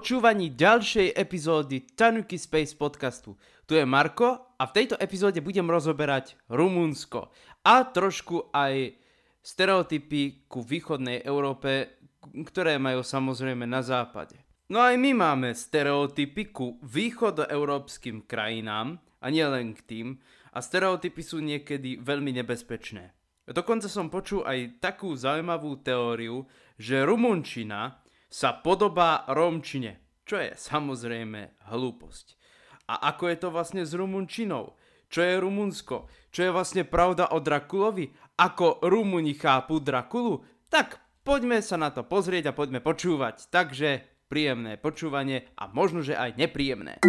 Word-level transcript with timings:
počúvaní 0.00 0.56
ďalšej 0.56 1.12
epizódy 1.12 1.84
Tanuki 1.92 2.40
Space 2.40 2.72
podcastu. 2.72 3.36
Tu 3.68 3.76
je 3.76 3.84
Marko 3.84 4.56
a 4.56 4.64
v 4.64 4.72
tejto 4.72 4.96
epizóde 4.96 5.44
budem 5.44 5.68
rozoberať 5.68 6.40
Rumunsko 6.48 7.28
a 7.60 7.84
trošku 7.84 8.48
aj 8.48 8.96
stereotypy 9.44 10.48
ku 10.48 10.64
východnej 10.64 11.20
Európe, 11.20 12.00
ktoré 12.32 12.80
majú 12.80 13.04
samozrejme 13.04 13.68
na 13.68 13.84
západe. 13.84 14.40
No 14.72 14.80
aj 14.80 14.96
my 14.96 15.12
máme 15.12 15.52
stereotypy 15.52 16.48
ku 16.48 16.80
východoeurópskym 16.80 18.24
krajinám 18.24 18.96
a 19.20 19.28
nielen 19.28 19.76
k 19.76 19.84
tým 19.84 20.06
a 20.56 20.64
stereotypy 20.64 21.20
sú 21.20 21.44
niekedy 21.44 22.00
veľmi 22.00 22.40
nebezpečné. 22.40 23.12
Dokonca 23.44 23.84
som 23.84 24.08
počul 24.08 24.48
aj 24.48 24.80
takú 24.80 25.12
zaujímavú 25.12 25.84
teóriu, 25.84 26.48
že 26.80 27.04
rumunčina 27.04 27.99
sa 28.30 28.54
podobá 28.54 29.26
Rómčine, 29.26 30.22
čo 30.22 30.38
je 30.38 30.54
samozrejme 30.54 31.66
hlúposť. 31.66 32.38
A 32.86 33.10
ako 33.10 33.24
je 33.26 33.36
to 33.36 33.48
vlastne 33.50 33.82
s 33.82 33.90
Rumunčinou? 33.90 34.78
Čo 35.10 35.26
je 35.26 35.42
Rumunsko? 35.42 36.06
Čo 36.30 36.40
je 36.46 36.54
vlastne 36.54 36.86
pravda 36.86 37.34
o 37.34 37.42
Drakulovi? 37.42 38.14
Ako 38.38 38.86
Rumuni 38.86 39.34
chápu 39.34 39.82
Drakulu? 39.82 40.46
Tak 40.70 41.02
poďme 41.26 41.58
sa 41.58 41.74
na 41.74 41.90
to 41.90 42.06
pozrieť 42.06 42.54
a 42.54 42.56
poďme 42.56 42.78
počúvať. 42.78 43.50
Takže 43.50 44.06
príjemné 44.30 44.78
počúvanie 44.78 45.50
a 45.58 45.66
možno, 45.74 46.06
že 46.06 46.14
aj 46.14 46.38
nepríjemné. 46.38 47.02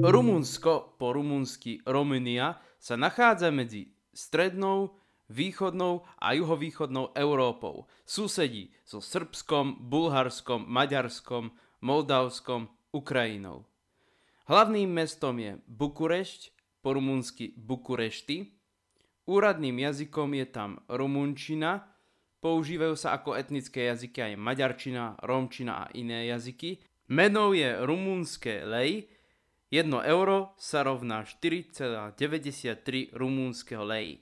Rumunsko, 0.00 0.96
po 0.96 1.12
rumunsky 1.12 1.84
Romunia, 1.84 2.56
sa 2.80 2.96
nachádza 2.96 3.52
medzi 3.52 3.92
strednou, 4.16 4.96
východnou 5.32 6.04
a 6.20 6.36
juhovýchodnou 6.36 7.16
Európou. 7.16 7.88
Susedí 8.04 8.68
so 8.84 9.00
Srbskom, 9.00 9.80
Bulharskom, 9.80 10.68
Maďarskom, 10.68 11.56
Moldavskom, 11.80 12.68
Ukrajinou. 12.92 13.64
Hlavným 14.44 14.92
mestom 14.92 15.40
je 15.40 15.56
Bukurešť, 15.64 16.52
po 16.82 16.98
rumunsky 16.98 17.54
Bukurešty. 17.56 18.52
Úradným 19.30 19.78
jazykom 19.78 20.34
je 20.34 20.46
tam 20.50 20.70
rumunčina, 20.90 21.86
používajú 22.42 22.98
sa 22.98 23.14
ako 23.14 23.38
etnické 23.38 23.86
jazyky 23.86 24.18
aj 24.18 24.34
maďarčina, 24.34 25.14
rómčina 25.22 25.86
a 25.86 25.90
iné 25.94 26.26
jazyky. 26.26 26.82
Menou 27.06 27.54
je 27.54 27.70
rumunské 27.86 28.66
lej, 28.66 29.06
1 29.70 29.88
euro 30.10 30.52
sa 30.58 30.82
rovná 30.82 31.22
4,93 31.22 33.14
rumúnskeho 33.14 33.86
lej. 33.86 34.20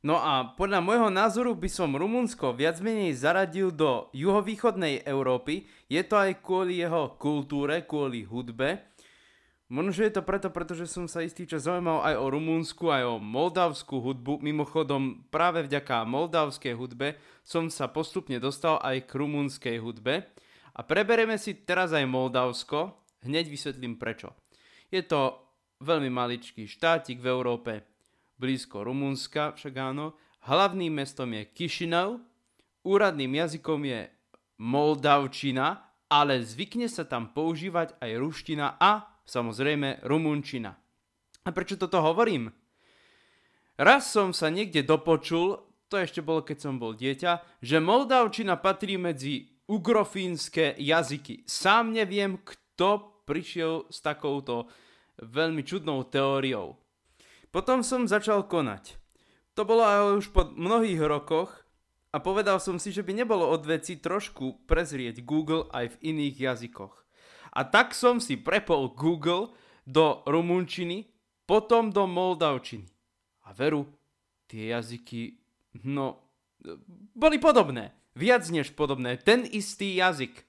No 0.00 0.16
a 0.16 0.56
podľa 0.56 0.80
môjho 0.80 1.12
názoru 1.12 1.52
by 1.52 1.68
som 1.68 1.92
Rumunsko 1.92 2.56
viac 2.56 2.80
menej 2.80 3.12
zaradil 3.20 3.68
do 3.68 4.08
juhovýchodnej 4.16 5.04
Európy. 5.04 5.68
Je 5.92 6.00
to 6.00 6.16
aj 6.16 6.40
kvôli 6.40 6.80
jeho 6.80 7.20
kultúre, 7.20 7.84
kvôli 7.84 8.24
hudbe. 8.24 8.80
Možno, 9.70 9.92
že 9.94 10.08
je 10.08 10.18
to 10.18 10.26
preto, 10.26 10.48
pretože 10.50 10.90
som 10.90 11.04
sa 11.06 11.22
istý 11.22 11.46
čas 11.46 11.68
zaujímal 11.68 12.02
aj 12.02 12.16
o 12.16 12.26
rumúnsku, 12.32 12.90
aj 12.90 13.04
o 13.06 13.14
moldavskú 13.22 14.02
hudbu. 14.02 14.42
Mimochodom, 14.42 15.28
práve 15.30 15.62
vďaka 15.68 16.08
moldavskej 16.08 16.74
hudbe 16.74 17.20
som 17.44 17.68
sa 17.70 17.86
postupne 17.92 18.40
dostal 18.42 18.80
aj 18.82 19.04
k 19.04 19.12
rumúnskej 19.20 19.76
hudbe. 19.78 20.26
A 20.74 20.80
preberieme 20.80 21.36
si 21.36 21.60
teraz 21.60 21.92
aj 21.92 22.08
Moldavsko. 22.08 22.98
Hneď 23.20 23.52
vysvetlím 23.52 24.00
prečo. 24.00 24.32
Je 24.88 25.04
to 25.04 25.38
veľmi 25.84 26.08
maličký 26.08 26.64
štátik 26.64 27.20
v 27.20 27.30
Európe, 27.30 27.89
blízko 28.40 28.88
Rumunska 28.88 29.52
však 29.52 29.74
áno. 29.76 30.16
Hlavným 30.48 30.96
mestom 30.96 31.28
je 31.36 31.44
Kišinov, 31.44 32.24
úradným 32.88 33.36
jazykom 33.36 33.84
je 33.84 34.08
Moldavčina, 34.56 35.84
ale 36.08 36.40
zvykne 36.40 36.88
sa 36.88 37.04
tam 37.04 37.36
používať 37.36 38.00
aj 38.00 38.10
ruština 38.16 38.80
a 38.80 39.20
samozrejme 39.28 40.00
rumunčina. 40.08 40.72
A 41.44 41.48
prečo 41.52 41.76
toto 41.76 42.00
hovorím? 42.00 42.48
Raz 43.76 44.12
som 44.12 44.32
sa 44.32 44.48
niekde 44.48 44.84
dopočul, 44.84 45.60
to 45.88 46.00
ešte 46.00 46.24
bolo 46.24 46.40
keď 46.40 46.58
som 46.60 46.80
bol 46.80 46.96
dieťa, 46.96 47.60
že 47.60 47.76
Moldavčina 47.80 48.56
patrí 48.56 48.96
medzi 48.96 49.60
ugrofínske 49.68 50.76
jazyky. 50.80 51.44
Sám 51.46 51.94
neviem, 51.94 52.40
kto 52.42 53.22
prišiel 53.28 53.86
s 53.86 54.02
takouto 54.02 54.66
veľmi 55.22 55.62
čudnou 55.62 56.08
teóriou. 56.10 56.74
Potom 57.50 57.82
som 57.82 58.06
začal 58.06 58.46
konať. 58.46 58.94
To 59.58 59.66
bolo 59.66 59.82
aj 59.82 60.22
už 60.22 60.26
po 60.30 60.46
mnohých 60.46 61.02
rokoch 61.02 61.50
a 62.14 62.22
povedal 62.22 62.62
som 62.62 62.78
si, 62.78 62.94
že 62.94 63.02
by 63.02 63.22
nebolo 63.22 63.46
od 63.50 63.66
veci 63.66 63.98
trošku 63.98 64.66
prezrieť 64.70 65.22
Google 65.26 65.66
aj 65.74 65.98
v 65.98 66.00
iných 66.14 66.36
jazykoch. 66.38 66.94
A 67.50 67.66
tak 67.66 67.98
som 67.98 68.22
si 68.22 68.38
prepol 68.38 68.94
Google 68.94 69.50
do 69.82 70.22
rumunčiny, 70.26 71.10
potom 71.50 71.90
do 71.90 72.06
moldavčiny. 72.06 72.86
A 73.46 73.50
veru, 73.50 73.90
tie 74.46 74.70
jazyky, 74.70 75.34
no, 75.82 76.30
boli 77.14 77.42
podobné. 77.42 77.90
Viac 78.14 78.46
než 78.54 78.70
podobné. 78.78 79.18
Ten 79.18 79.42
istý 79.42 79.98
jazyk. 79.98 80.46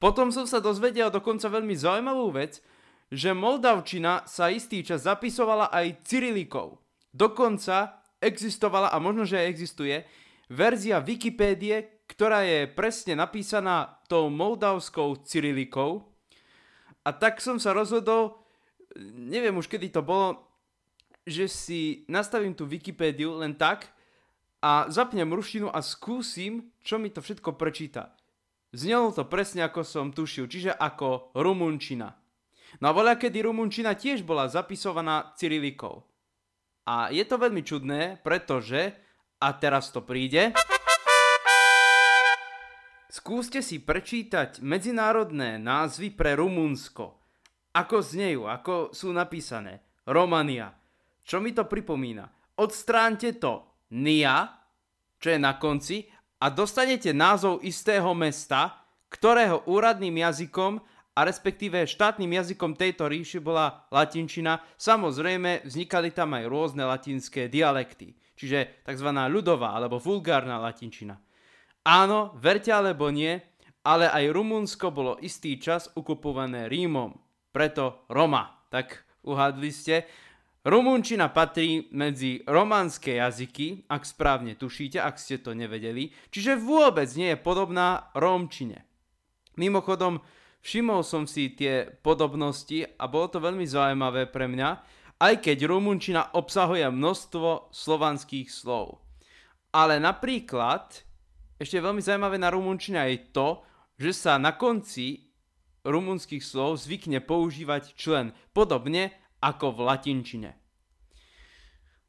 Potom 0.00 0.32
som 0.32 0.48
sa 0.48 0.62
dozvedel 0.62 1.12
dokonca 1.12 1.50
veľmi 1.52 1.74
zaujímavú 1.76 2.32
vec, 2.32 2.64
že 3.08 3.32
Moldavčina 3.32 4.28
sa 4.28 4.52
istý 4.52 4.84
čas 4.84 5.08
zapisovala 5.08 5.72
aj 5.72 6.04
cyrilikou. 6.04 6.76
Dokonca 7.08 8.04
existovala, 8.20 8.92
a 8.92 9.00
možno, 9.00 9.24
že 9.24 9.48
existuje, 9.48 10.04
verzia 10.50 11.00
Wikipédie, 11.00 12.04
ktorá 12.08 12.44
je 12.44 12.68
presne 12.68 13.16
napísaná 13.16 14.00
tou 14.08 14.32
moldavskou 14.32 15.24
cyrilikou. 15.24 16.08
A 17.04 17.10
tak 17.12 17.40
som 17.40 17.56
sa 17.60 17.72
rozhodol, 17.72 18.40
neviem 19.00 19.56
už 19.56 19.68
kedy 19.68 19.92
to 19.92 20.02
bolo, 20.04 20.44
že 21.28 21.48
si 21.48 21.80
nastavím 22.08 22.56
tú 22.56 22.64
Wikipédiu 22.64 23.40
len 23.40 23.52
tak 23.56 23.92
a 24.64 24.88
zapnem 24.88 25.28
ruštinu 25.28 25.68
a 25.68 25.84
skúsim, 25.84 26.72
čo 26.80 26.96
mi 26.96 27.12
to 27.12 27.20
všetko 27.20 27.54
prečíta. 27.54 28.16
Znelo 28.72 29.12
to 29.16 29.24
presne 29.24 29.64
ako 29.64 29.80
som 29.84 30.12
tušil, 30.12 30.48
čiže 30.48 30.72
ako 30.76 31.32
rumunčina. 31.36 32.16
No 32.78 32.92
a 32.92 32.96
voľa 32.96 33.16
kedy 33.16 33.48
rumunčina 33.48 33.96
tiež 33.96 34.22
bola 34.22 34.46
zapisovaná 34.48 35.32
cyrilikou. 35.34 36.04
A 36.88 37.12
je 37.12 37.24
to 37.24 37.36
veľmi 37.36 37.60
čudné, 37.64 38.20
pretože, 38.24 38.96
a 39.40 39.48
teraz 39.56 39.92
to 39.92 40.00
príde, 40.04 40.56
skúste 43.12 43.60
si 43.60 43.80
prečítať 43.80 44.64
medzinárodné 44.64 45.60
názvy 45.60 46.12
pre 46.12 46.36
Rumunsko. 46.36 47.20
Ako 47.76 48.00
znejú, 48.00 48.48
ako 48.48 48.96
sú 48.96 49.12
napísané. 49.12 49.84
Romania. 50.08 50.72
Čo 51.20 51.44
mi 51.44 51.52
to 51.52 51.68
pripomína? 51.68 52.24
Odstránte 52.56 53.36
to 53.36 53.84
NIA, 53.92 54.48
čo 55.20 55.28
je 55.28 55.38
na 55.38 55.60
konci, 55.60 56.08
a 56.40 56.48
dostanete 56.48 57.12
názov 57.12 57.60
istého 57.60 58.16
mesta, 58.16 58.88
ktorého 59.12 59.68
úradným 59.68 60.24
jazykom 60.24 60.80
a 61.18 61.26
respektíve 61.26 61.82
štátnym 61.82 62.30
jazykom 62.30 62.78
tejto 62.78 63.10
ríši 63.10 63.42
bola 63.42 63.90
latinčina. 63.90 64.62
Samozrejme, 64.78 65.66
vznikali 65.66 66.14
tam 66.14 66.38
aj 66.38 66.46
rôzne 66.46 66.86
latinské 66.86 67.50
dialekty, 67.50 68.14
čiže 68.38 68.86
tzv. 68.86 69.10
ľudová 69.26 69.74
alebo 69.74 69.98
vulgárna 69.98 70.62
latinčina. 70.62 71.18
Áno, 71.82 72.38
verte 72.38 72.70
alebo 72.70 73.10
nie, 73.10 73.34
ale 73.82 74.06
aj 74.06 74.30
Rumunsko 74.30 74.94
bolo 74.94 75.18
istý 75.18 75.58
čas 75.58 75.90
ukupované 75.98 76.70
Rímom, 76.70 77.18
preto 77.50 78.06
Roma. 78.06 78.62
Tak 78.70 79.02
uhadli 79.26 79.74
ste. 79.74 80.06
Rumunčina 80.62 81.32
patrí 81.32 81.88
medzi 81.96 82.44
románske 82.46 83.18
jazyky, 83.18 83.88
ak 83.90 84.04
správne 84.06 84.54
tušíte, 84.54 85.02
ak 85.02 85.16
ste 85.18 85.40
to 85.40 85.56
nevedeli, 85.56 86.14
čiže 86.30 86.60
vôbec 86.60 87.08
nie 87.16 87.32
je 87.34 87.38
podobná 87.40 88.12
rómčine. 88.12 88.84
Mimochodom, 89.56 90.20
Všimol 90.62 91.06
som 91.06 91.24
si 91.24 91.54
tie 91.54 91.86
podobnosti 92.02 92.84
a 92.98 93.04
bolo 93.06 93.30
to 93.30 93.38
veľmi 93.38 93.64
zaujímavé 93.64 94.26
pre 94.28 94.50
mňa, 94.50 94.70
aj 95.18 95.34
keď 95.42 95.66
rumunčina 95.66 96.34
obsahuje 96.34 96.86
množstvo 96.86 97.74
slovanských 97.74 98.50
slov. 98.50 99.02
Ale 99.74 99.98
napríklad, 99.98 101.02
ešte 101.58 101.78
veľmi 101.82 102.02
zaujímavé 102.02 102.38
na 102.38 102.50
rumunčine 102.54 102.98
je 103.10 103.18
to, 103.34 103.48
že 103.98 104.14
sa 104.14 104.38
na 104.38 104.54
konci 104.54 105.34
rumunských 105.82 106.42
slov 106.42 106.78
zvykne 106.82 107.22
používať 107.22 107.94
člen, 107.98 108.30
podobne 108.54 109.14
ako 109.42 109.74
v 109.74 109.80
latinčine. 109.86 110.50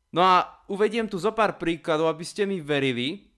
No 0.09 0.25
a 0.25 0.65
uvediem 0.69 1.05
tu 1.05 1.21
zo 1.21 1.33
pár 1.33 1.61
príkladov, 1.61 2.09
aby 2.09 2.25
ste 2.25 2.49
mi 2.49 2.61
verili. 2.61 3.29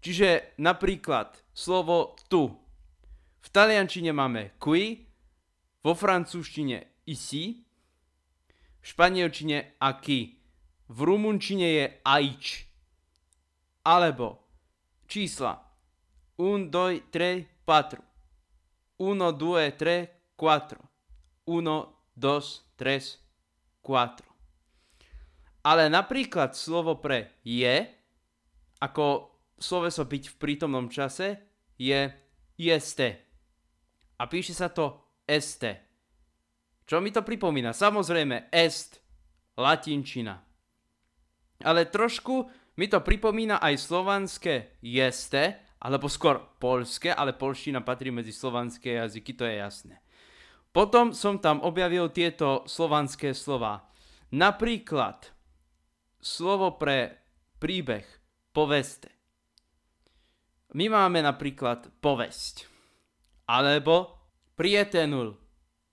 Čiže 0.00 0.56
napríklad 0.62 1.34
slovo 1.52 2.16
tu 2.30 2.48
v 3.40 3.48
taliančine 3.48 4.12
máme 4.12 4.56
qui, 4.60 5.08
vo 5.80 5.92
francúzštine 5.96 7.08
ici, 7.08 7.64
v 8.80 8.84
španielčine 8.84 9.80
aquí, 9.80 10.40
v 10.88 10.98
rumunčine 11.00 11.68
je 11.68 11.86
aič. 12.04 12.68
Alebo 13.84 14.44
čísla 15.08 15.56
1, 16.36 16.68
2, 16.68 17.12
3, 17.12 17.48
4, 17.64 18.00
1, 19.00 19.32
2, 19.32 19.72
3, 19.76 20.20
quattro. 20.40 20.80
Uno, 21.44 22.00
dos, 22.16 22.64
tres, 22.76 23.20
quattro. 23.84 24.32
Ale 25.60 25.92
napríklad 25.92 26.56
slovo 26.56 26.96
pre 26.96 27.36
je, 27.44 27.84
ako 28.80 29.36
sloveso 29.60 30.08
byť 30.08 30.24
v 30.32 30.38
prítomnom 30.40 30.88
čase, 30.88 31.36
je 31.76 32.08
jeste. 32.56 33.29
A 34.20 34.28
píše 34.28 34.52
sa 34.52 34.68
to 34.68 35.00
este. 35.24 35.80
Čo 36.84 37.00
mi 37.00 37.08
to 37.08 37.24
pripomína? 37.24 37.72
Samozrejme, 37.72 38.52
est, 38.52 39.00
latinčina. 39.56 40.44
Ale 41.64 41.88
trošku 41.88 42.48
mi 42.76 42.86
to 42.88 43.00
pripomína 43.00 43.60
aj 43.60 43.80
slovanské 43.80 44.76
jeste, 44.84 45.56
alebo 45.80 46.12
skôr 46.12 46.36
polské, 46.60 47.08
ale 47.08 47.32
polština 47.32 47.80
patrí 47.80 48.12
medzi 48.12 48.36
slovanské 48.36 49.00
jazyky, 49.00 49.32
to 49.32 49.48
je 49.48 49.56
jasné. 49.56 49.96
Potom 50.70 51.16
som 51.16 51.40
tam 51.40 51.64
objavil 51.64 52.12
tieto 52.12 52.62
slovanské 52.68 53.32
slova. 53.32 53.90
Napríklad 54.30 55.32
slovo 56.22 56.78
pre 56.78 57.18
príbeh, 57.58 58.06
poveste. 58.54 59.10
My 60.76 60.86
máme 60.86 61.18
napríklad 61.26 61.90
povesť. 61.98 62.69
Alebo 63.50 64.14
prietenul, 64.54 65.34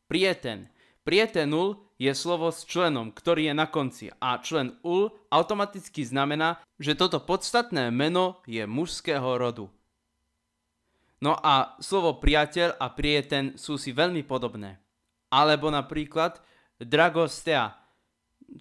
prieten. 0.05 0.69
Prietenul 1.01 1.81
je 1.97 2.13
slovo 2.13 2.53
s 2.53 2.61
členom, 2.69 3.09
ktorý 3.09 3.49
je 3.49 3.55
na 3.57 3.65
konci 3.65 4.13
a 4.21 4.37
člen 4.37 4.77
ul 4.85 5.09
automaticky 5.33 6.05
znamená, 6.05 6.61
že 6.77 6.93
toto 6.93 7.17
podstatné 7.17 7.89
meno 7.89 8.45
je 8.45 8.61
mužského 8.69 9.41
rodu. 9.41 9.65
No 11.17 11.33
a 11.33 11.73
slovo 11.81 12.21
priateľ 12.21 12.77
a 12.77 12.93
prieten 12.93 13.57
sú 13.57 13.81
si 13.81 13.89
veľmi 13.89 14.21
podobné. 14.21 14.77
Alebo 15.33 15.73
napríklad 15.73 16.37
dragostea, 16.77 17.73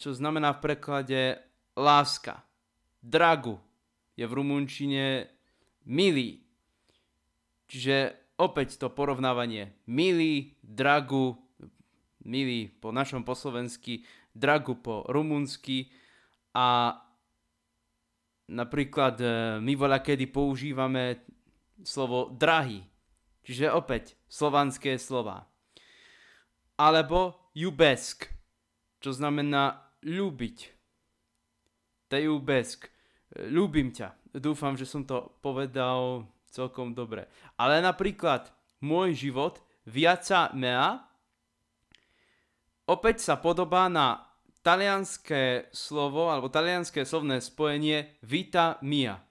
čo 0.00 0.16
znamená 0.16 0.56
v 0.56 0.72
preklade 0.72 1.20
láska. 1.76 2.40
Dragu 3.04 3.60
je 4.16 4.24
v 4.24 4.32
rumunčine 4.32 5.28
milý. 5.84 6.40
Čiže 7.68 8.25
opäť 8.36 8.76
to 8.76 8.92
porovnávanie 8.92 9.72
milý, 9.88 10.56
dragu, 10.60 11.36
milý 12.24 12.68
po 12.68 12.92
našom 12.92 13.24
poslovensky, 13.24 14.04
dragu 14.36 14.76
po 14.76 15.04
rumunsky 15.08 15.88
a 16.52 17.00
napríklad 18.52 19.16
e, 19.20 19.26
my 19.60 19.72
voľa 19.74 20.00
kedy 20.04 20.28
používame 20.28 21.24
slovo 21.82 22.32
drahý, 22.32 22.84
čiže 23.44 23.72
opäť 23.72 24.16
slovanské 24.28 25.00
slova. 25.00 25.48
Alebo 26.76 27.50
jubesk, 27.56 28.28
čo 29.00 29.10
znamená 29.16 29.80
ľúbiť. 30.04 30.76
Tejubesk, 32.06 32.86
ľúbim 33.48 33.90
ťa. 33.90 34.14
Dúfam, 34.36 34.76
že 34.76 34.84
som 34.84 35.02
to 35.02 35.32
povedal 35.40 36.28
celkom 36.50 36.96
dobre. 36.96 37.28
Ale 37.58 37.82
napríklad 37.82 38.50
môj 38.80 39.16
život 39.16 39.60
viaca 39.86 40.50
mea 40.52 41.06
opäť 42.86 43.26
sa 43.26 43.34
podobá 43.36 43.90
na 43.90 44.26
talianské 44.62 45.70
slovo 45.70 46.30
alebo 46.30 46.50
talianské 46.50 47.06
slovné 47.06 47.38
spojenie 47.38 48.18
vita 48.22 48.82
mia. 48.82 49.22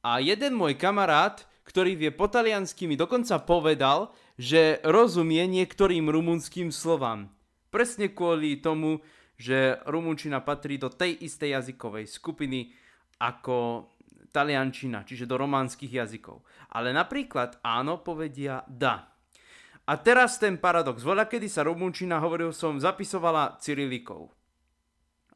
A 0.00 0.20
jeden 0.20 0.56
môj 0.56 0.80
kamarát, 0.80 1.44
ktorý 1.68 1.96
vie 1.96 2.10
po 2.10 2.28
taliansky, 2.28 2.88
mi 2.88 2.96
dokonca 2.96 3.36
povedal, 3.44 4.12
že 4.40 4.80
rozumie 4.80 5.44
niektorým 5.44 6.08
rumunským 6.08 6.72
slovám. 6.72 7.28
Presne 7.68 8.12
kvôli 8.12 8.60
tomu, 8.64 9.04
že 9.36 9.80
rumunčina 9.88 10.40
patrí 10.40 10.80
do 10.80 10.88
tej 10.88 11.20
istej 11.20 11.60
jazykovej 11.60 12.08
skupiny 12.08 12.72
ako 13.20 13.88
taliančina, 14.32 15.04
čiže 15.04 15.28
do 15.28 15.36
románskych 15.36 15.92
jazykov. 15.92 16.42
Ale 16.72 16.90
napríklad 16.90 17.60
áno 17.60 18.00
povedia 18.00 18.64
da. 18.66 19.12
A 19.84 19.92
teraz 19.98 20.40
ten 20.40 20.56
paradox. 20.56 21.04
Voľa, 21.04 21.28
kedy 21.28 21.46
sa 21.50 21.66
rumunčina, 21.66 22.22
hovoril 22.22 22.54
som, 22.54 22.80
zapisovala 22.80 23.60
cyrilikou. 23.60 24.30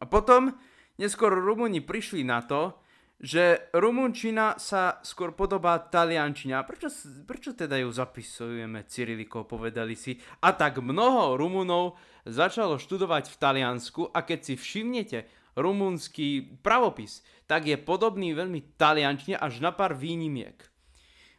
A 0.01 0.05
potom 0.09 0.55
neskôr 0.97 1.33
Rumúni 1.35 1.85
prišli 1.85 2.25
na 2.25 2.41
to, 2.41 2.79
že 3.17 3.73
rumunčina 3.73 4.61
sa 4.61 5.01
skôr 5.01 5.33
podobá 5.33 5.81
taliančine. 5.81 6.53
A 6.53 6.69
prečo, 6.69 6.93
prečo 7.25 7.57
teda 7.57 7.81
ju 7.81 7.89
zapisujeme 7.89 8.85
cyrilikou, 8.85 9.49
povedali 9.49 9.97
si. 9.97 10.21
A 10.45 10.53
tak 10.53 10.85
mnoho 10.85 11.41
Rumunov 11.41 11.97
začalo 12.29 12.77
študovať 12.77 13.33
v 13.33 13.37
Taliansku 13.41 14.13
a 14.13 14.21
keď 14.21 14.53
si 14.53 14.55
všimnete 14.61 15.19
rumunský 15.57 16.61
pravopis, 16.61 17.25
tak 17.49 17.67
je 17.67 17.81
podobný 17.81 18.37
veľmi 18.37 18.77
taliančne 18.77 19.41
až 19.41 19.65
na 19.65 19.73
pár 19.73 19.97
výnimiek. 19.97 20.61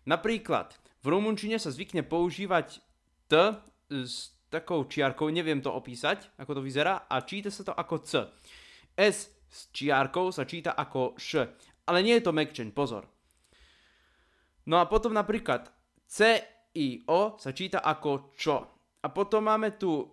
Napríklad 0.10 0.74
v 1.06 1.08
rumunčine 1.14 1.62
sa 1.62 1.70
zvykne 1.70 2.02
používať 2.02 2.82
T 3.30 3.34
s 3.94 4.34
takou 4.50 4.84
čiarkou, 4.90 5.30
neviem 5.30 5.62
to 5.62 5.70
opísať, 5.70 6.34
ako 6.42 6.60
to 6.60 6.62
vyzerá, 6.64 7.06
a 7.06 7.22
číta 7.22 7.52
sa 7.52 7.68
to 7.68 7.76
ako 7.76 7.96
C. 8.02 8.12
S 8.98 9.38
s 9.48 9.72
čiarkou 9.72 10.32
sa 10.32 10.44
číta 10.44 10.76
ako 10.76 11.16
Š, 11.16 11.48
ale 11.88 12.04
nie 12.04 12.20
je 12.20 12.26
to 12.28 12.36
mekčeň, 12.36 12.76
pozor. 12.76 13.08
No 14.68 14.84
a 14.84 14.86
potom 14.86 15.16
napríklad 15.16 15.72
C 16.04 16.44
i 16.76 17.08
O 17.08 17.40
sa 17.40 17.56
číta 17.56 17.80
ako 17.80 18.36
čo. 18.36 18.58
A 19.00 19.08
potom 19.08 19.48
máme 19.48 19.80
tu 19.80 20.04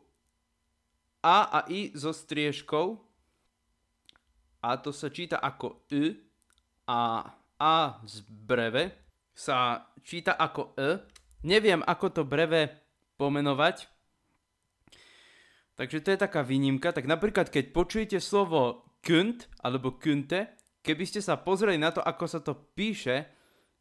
A 1.24 1.50
a 1.50 1.58
I 1.66 1.90
so 1.98 2.14
striežkou 2.14 3.00
a 4.64 4.80
to 4.80 4.96
sa 4.96 5.12
číta 5.12 5.36
ako 5.44 5.84
Y 5.92 6.16
a 6.88 7.28
A 7.60 7.76
z 8.08 8.24
breve 8.24 8.96
sa 9.36 9.92
číta 10.00 10.40
ako 10.40 10.72
E. 10.80 11.04
Neviem, 11.44 11.84
ako 11.84 12.06
to 12.08 12.22
breve 12.24 12.72
pomenovať. 13.20 13.92
Takže 15.76 16.00
to 16.00 16.08
je 16.14 16.18
taká 16.18 16.40
výnimka. 16.40 16.94
Tak 16.94 17.04
napríklad, 17.04 17.52
keď 17.52 17.74
počujete 17.76 18.18
slovo 18.22 18.88
kunt 19.04 19.52
alebo 19.60 20.00
kunte, 20.00 20.56
keby 20.80 21.04
ste 21.04 21.20
sa 21.20 21.36
pozreli 21.36 21.76
na 21.76 21.92
to, 21.92 22.00
ako 22.00 22.24
sa 22.24 22.40
to 22.40 22.56
píše, 22.72 23.28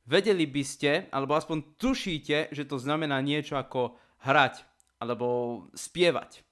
vedeli 0.04 0.44
by 0.50 0.64
ste, 0.66 0.92
alebo 1.14 1.38
aspoň 1.38 1.80
tušíte, 1.80 2.52
že 2.52 2.68
to 2.68 2.76
znamená 2.76 3.24
niečo 3.24 3.56
ako 3.56 3.96
hrať 4.26 4.68
alebo 5.00 5.28
spievať. 5.72 6.44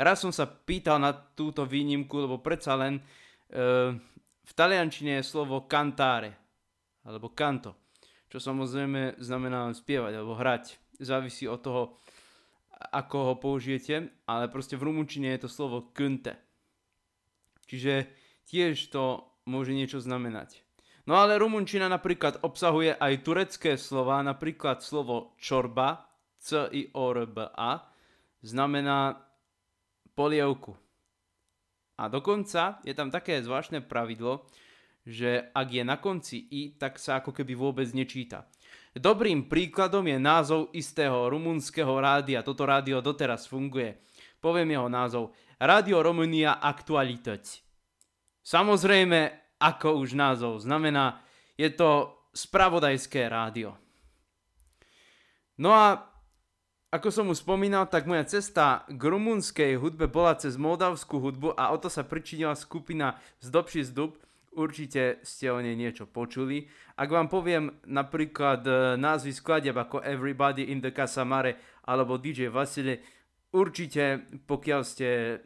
Raz 0.00 0.24
som 0.24 0.32
sa 0.32 0.48
pýtal 0.48 0.96
na 0.96 1.12
túto 1.12 1.68
výnimku, 1.68 2.24
lebo 2.24 2.40
predsa 2.40 2.72
len 2.78 3.04
v 3.50 4.52
taliančine 4.54 5.18
je 5.18 5.26
slovo 5.26 5.66
cantare 5.66 6.38
alebo 7.06 7.34
canto, 7.34 7.74
čo 8.30 8.38
samozrejme 8.38 9.18
znamená 9.18 9.70
spievať 9.74 10.12
alebo 10.14 10.38
hrať. 10.38 10.78
Závisí 11.00 11.48
od 11.48 11.60
toho, 11.64 11.82
ako 12.92 13.16
ho 13.32 13.34
použijete, 13.40 14.24
ale 14.28 14.52
proste 14.52 14.76
v 14.76 14.86
rumunčine 14.86 15.32
je 15.34 15.44
to 15.44 15.48
slovo 15.48 15.90
kunte. 15.96 16.36
Čiže 17.66 18.10
tiež 18.44 18.92
to 18.92 19.24
môže 19.48 19.72
niečo 19.72 19.98
znamenať. 20.02 20.60
No 21.08 21.16
ale 21.16 21.40
rumunčina 21.40 21.88
napríklad 21.88 22.44
obsahuje 22.44 22.94
aj 22.94 23.24
turecké 23.24 23.74
slova, 23.80 24.20
napríklad 24.20 24.84
slovo 24.84 25.34
čorba, 25.40 26.06
c 26.36 26.68
i 26.70 26.82
o 26.92 27.10
r 27.10 27.26
b 27.26 27.48
a, 27.48 27.82
znamená 28.44 29.16
polievku. 30.14 30.76
A 32.00 32.08
dokonca 32.08 32.80
je 32.80 32.96
tam 32.96 33.12
také 33.12 33.44
zvláštne 33.44 33.84
pravidlo, 33.84 34.48
že 35.04 35.52
ak 35.52 35.68
je 35.68 35.84
na 35.84 36.00
konci 36.00 36.40
i, 36.48 36.72
tak 36.72 36.96
sa 36.96 37.20
ako 37.20 37.36
keby 37.36 37.52
vôbec 37.52 37.88
nečíta. 37.92 38.48
Dobrým 38.96 39.46
príkladom 39.46 40.08
je 40.08 40.16
názov 40.16 40.72
istého 40.72 41.28
rumunského 41.28 41.92
rádia. 42.00 42.40
Toto 42.40 42.64
rádio 42.64 43.04
doteraz 43.04 43.44
funguje. 43.46 44.00
Poviem 44.40 44.72
jeho 44.74 44.88
názov. 44.88 45.36
Radio 45.60 46.00
Romania 46.00 46.56
Aktualități. 46.56 47.60
Samozrejme, 48.40 49.52
ako 49.60 50.00
už 50.00 50.16
názov 50.16 50.64
znamená, 50.64 51.20
je 51.60 51.68
to 51.68 52.16
spravodajské 52.32 53.28
rádio. 53.28 53.76
No 55.60 55.76
a 55.76 56.09
ako 56.90 57.08
som 57.14 57.30
už 57.30 57.46
spomínal, 57.46 57.86
tak 57.86 58.10
moja 58.10 58.26
cesta 58.26 58.82
k 58.90 58.98
rumunskej 58.98 59.78
hudbe 59.78 60.10
bola 60.10 60.34
cez 60.34 60.58
moldavskú 60.58 61.22
hudbu 61.22 61.54
a 61.54 61.70
o 61.70 61.78
to 61.78 61.86
sa 61.86 62.02
pričinila 62.02 62.58
skupina 62.58 63.14
Zdobši 63.38 63.86
Zdub, 63.86 64.18
určite 64.50 65.22
ste 65.22 65.54
o 65.54 65.62
nej 65.62 65.78
niečo 65.78 66.10
počuli. 66.10 66.66
Ak 66.98 67.06
vám 67.14 67.30
poviem 67.30 67.70
napríklad 67.86 68.66
e, 68.66 68.72
názvy 68.98 69.30
skladieb 69.30 69.78
ako 69.78 70.02
Everybody 70.02 70.74
in 70.74 70.82
the 70.82 70.90
Casamare 70.90 71.54
alebo 71.86 72.18
DJ 72.18 72.50
Vasile, 72.50 72.98
určite 73.54 74.26
pokiaľ 74.50 74.80
ste 74.82 75.38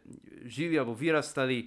žili 0.48 0.80
alebo 0.80 0.96
vyrastali 0.96 1.60
e, 1.60 1.66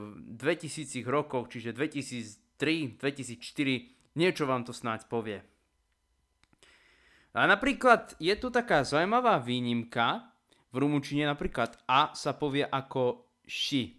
v 0.00 0.40
2000 0.40 1.04
rokoch, 1.04 1.52
čiže 1.52 1.76
2003, 1.76 2.96
2004, 2.96 4.16
niečo 4.16 4.48
vám 4.48 4.64
to 4.64 4.72
snáď 4.72 5.04
povie. 5.12 5.44
A 7.36 7.44
napríklad 7.44 8.16
je 8.16 8.32
tu 8.40 8.48
taká 8.48 8.80
zaujímavá 8.80 9.36
výnimka, 9.44 10.32
v 10.72 10.76
rumunčine 10.80 11.28
napríklad 11.28 11.76
A 11.84 12.16
sa 12.16 12.32
povie 12.32 12.64
ako 12.64 13.28
ši. 13.44 13.92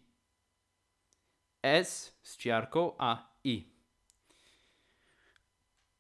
S 1.62 2.18
s 2.18 2.32
čiarkou 2.38 2.98
a 2.98 3.30
I. 3.46 3.66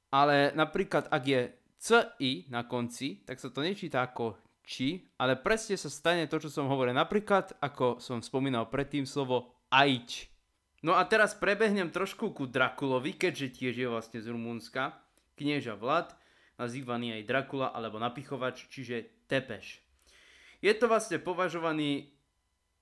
Ale 0.09 0.49
napríklad 0.57 1.13
ak 1.13 1.23
je 1.23 1.41
CI 1.77 2.49
na 2.49 2.65
konci, 2.65 3.21
tak 3.21 3.37
sa 3.37 3.53
to 3.53 3.61
nečíta 3.61 4.01
ako 4.01 4.37
či, 4.65 5.05
ale 5.21 5.37
presne 5.37 5.77
sa 5.77 5.93
stane 5.93 6.25
to, 6.25 6.41
čo 6.41 6.49
som 6.49 6.67
hovoril. 6.67 6.91
Napríklad, 6.91 7.55
ako 7.61 8.01
som 8.01 8.19
spomínal 8.19 8.67
predtým, 8.67 9.05
slovo 9.05 9.53
ajč. 9.69 10.27
No 10.81 10.97
a 10.97 11.05
teraz 11.05 11.37
prebehnem 11.37 11.93
trošku 11.93 12.33
ku 12.33 12.49
Drakulovi, 12.49 13.13
keďže 13.15 13.61
tiež 13.61 13.75
je 13.77 13.87
vlastne 13.87 14.19
z 14.19 14.27
Rumunska. 14.33 14.97
Knieža 15.37 15.77
Vlad, 15.77 16.17
nazývaný 16.57 17.21
aj 17.21 17.27
Drakula 17.29 17.71
alebo 17.71 18.01
napichovač, 18.01 18.65
čiže 18.69 19.25
Tepeš. 19.29 19.81
Je 20.59 20.73
to 20.73 20.89
vlastne 20.89 21.21
považovaný 21.21 22.17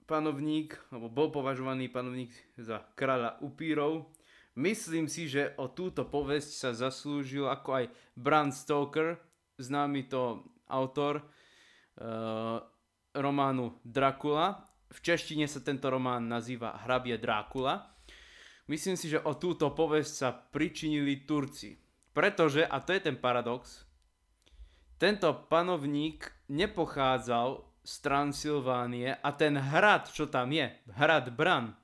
panovník, 0.08 0.79
alebo 0.94 1.12
bol 1.12 1.27
považovaný 1.34 1.91
panovník 1.91 2.32
za 2.55 2.88
kráľa 2.96 3.41
upírov. 3.44 4.15
Myslím 4.55 5.12
si, 5.12 5.27
že 5.27 5.51
o 5.60 5.67
túto 5.67 6.08
povesť 6.08 6.51
sa 6.55 6.70
zaslúžil 6.72 7.44
ako 7.51 7.84
aj 7.84 7.86
Bram 8.15 8.55
Stoker, 8.55 9.20
známy 9.60 10.08
to 10.08 10.48
autor 10.72 11.20
uh, 11.20 12.63
románu 13.12 13.75
Dracula. 13.84 14.63
V 14.88 15.00
češtine 15.03 15.44
sa 15.51 15.60
tento 15.60 15.91
román 15.91 16.32
nazýva 16.32 16.79
Hrabie 16.88 17.20
Drákula. 17.20 17.91
Myslím 18.72 18.96
si, 18.96 19.12
že 19.12 19.20
o 19.20 19.36
túto 19.36 19.75
povesť 19.75 20.12
sa 20.15 20.29
pričinili 20.32 21.27
Turci. 21.27 21.85
Pretože, 22.16 22.64
a 22.64 22.80
to 22.80 22.96
je 22.96 23.04
ten 23.04 23.20
paradox, 23.20 23.84
tento 24.96 25.28
panovník 25.52 26.32
nepochádzal 26.48 27.60
z 27.84 27.94
Transylvánie 28.00 29.20
a 29.20 29.30
ten 29.36 29.60
hrad, 29.60 30.08
čo 30.10 30.32
tam 30.32 30.56
je, 30.56 30.72
hrad 30.96 31.36
Bran, 31.36 31.76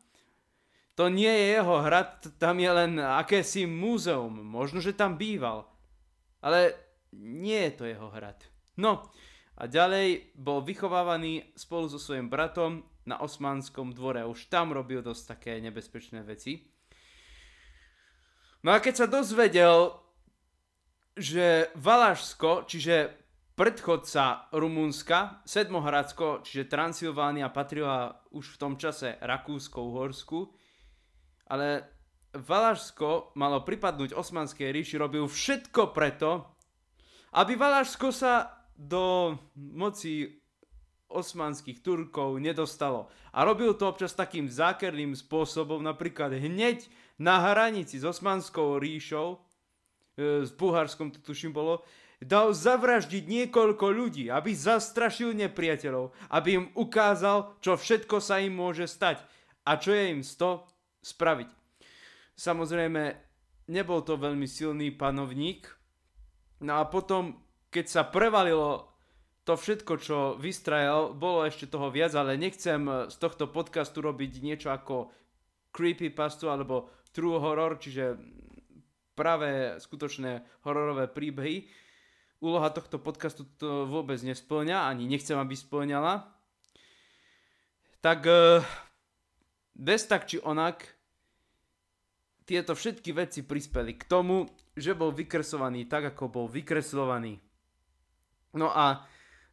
to 0.96 1.12
nie 1.12 1.30
je 1.30 1.46
jeho 1.60 1.84
hrad, 1.84 2.32
tam 2.40 2.60
je 2.64 2.72
len 2.72 2.96
akési 3.00 3.68
múzeum, 3.68 4.32
možno, 4.32 4.80
že 4.80 4.96
tam 4.96 5.20
býval, 5.20 5.68
ale 6.40 6.76
nie 7.16 7.68
je 7.68 7.74
to 7.76 7.84
jeho 7.90 8.08
hrad. 8.12 8.40
No 8.80 9.12
a 9.60 9.68
ďalej 9.68 10.32
bol 10.40 10.64
vychovávaný 10.64 11.52
spolu 11.60 11.92
so 11.92 12.00
svojím 12.00 12.32
bratom 12.32 12.88
na 13.04 13.20
osmanskom 13.20 13.92
dvore, 13.92 14.24
už 14.24 14.48
tam 14.48 14.72
robil 14.72 15.04
dosť 15.04 15.24
také 15.28 15.54
nebezpečné 15.60 16.24
veci. 16.24 16.70
No 18.62 18.72
a 18.72 18.78
keď 18.78 18.94
sa 19.04 19.08
dozvedel, 19.10 19.98
že 21.15 21.70
Valašsko, 21.75 22.65
čiže 22.68 23.12
predchodca 23.56 24.50
Rumunska, 24.56 25.44
Sedmohradsko, 25.44 26.41
čiže 26.41 26.72
Transylvánia 26.72 27.51
patrila 27.51 28.24
už 28.32 28.56
v 28.56 28.60
tom 28.60 28.74
čase 28.80 29.20
Rakúsko-Uhorsku, 29.20 30.50
ale 31.51 31.84
Valašsko 32.32 33.36
malo 33.36 33.68
pripadnúť 33.68 34.15
Osmanskej 34.15 34.72
ríši, 34.72 34.96
robil 34.96 35.27
všetko 35.27 35.91
preto, 35.91 36.48
aby 37.36 37.60
Valašsko 37.60 38.08
sa 38.15 38.65
do 38.80 39.36
moci 39.56 40.41
osmanských 41.12 41.84
Turkov 41.84 42.39
nedostalo. 42.39 43.12
A 43.36 43.44
robil 43.44 43.75
to 43.75 43.91
občas 43.91 44.15
takým 44.15 44.48
zákerným 44.48 45.12
spôsobom, 45.12 45.84
napríklad 45.84 46.32
hneď 46.39 46.88
na 47.20 47.51
hranici 47.51 48.00
s 48.00 48.08
Osmanskou 48.08 48.80
ríšou, 48.80 49.44
s 50.18 50.50
Bulharskom 50.56 51.12
to 51.12 51.20
tuším 51.24 51.56
bolo, 51.56 51.84
dal 52.22 52.53
zavraždiť 52.53 53.25
niekoľko 53.25 53.86
ľudí, 53.89 54.30
aby 54.30 54.53
zastrašil 54.53 55.34
nepriateľov, 55.34 56.13
aby 56.30 56.50
im 56.62 56.65
ukázal, 56.77 57.58
čo 57.63 57.74
všetko 57.74 58.22
sa 58.22 58.38
im 58.38 58.53
môže 58.53 58.86
stať 58.86 59.25
a 59.65 59.77
čo 59.77 59.89
je 59.94 60.13
im 60.13 60.22
z 60.22 60.38
to 60.38 60.50
spraviť. 61.01 61.50
Samozrejme, 62.38 63.03
nebol 63.74 64.06
to 64.06 64.22
veľmi 64.22 64.46
silný 64.46 64.94
panovník, 64.94 65.65
no 66.62 66.77
a 66.77 66.86
potom, 66.86 67.41
keď 67.74 67.86
sa 67.89 68.01
prevalilo 68.06 68.91
to 69.41 69.58
všetko, 69.58 69.94
čo 69.98 70.18
vystrajal, 70.38 71.18
bolo 71.18 71.41
ešte 71.41 71.65
toho 71.65 71.89
viac, 71.89 72.13
ale 72.13 72.38
nechcem 72.38 73.10
z 73.10 73.15
tohto 73.18 73.50
podcastu 73.50 74.06
robiť 74.06 74.46
niečo 74.46 74.70
ako 74.70 75.10
creepypastu 75.74 76.53
alebo 76.53 76.94
true 77.10 77.41
horror, 77.41 77.82
čiže 77.82 78.22
práve 79.22 79.78
skutočné 79.78 80.42
hororové 80.66 81.06
príbehy 81.06 81.70
úloha 82.42 82.74
tohto 82.74 82.98
podcastu 82.98 83.46
to 83.62 83.86
vôbec 83.86 84.18
nesplňa, 84.25 84.90
ani 84.90 85.06
nechcem, 85.06 85.38
aby 85.38 85.54
splňala. 85.54 86.25
Tak 88.01 88.20
e, 88.25 88.66
bez 89.78 90.10
tak 90.10 90.25
či 90.25 90.42
onak 90.42 90.90
tieto 92.50 92.74
všetky 92.74 93.13
veci 93.13 93.46
prispeli 93.46 93.94
k 93.94 94.10
tomu, 94.10 94.50
že 94.74 94.98
bol 94.98 95.13
vykresovaný 95.13 95.86
tak, 95.86 96.18
ako 96.18 96.34
bol 96.34 96.46
vykreslovaný. 96.50 97.38
No 98.58 98.74
a 98.74 99.06